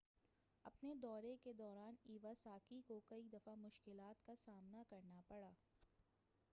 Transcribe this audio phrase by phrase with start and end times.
[0.65, 5.51] اپنے دورے کے دوران ایواساکی کو کئی دفعہ مشکلات کا سامنا کرنا پڑا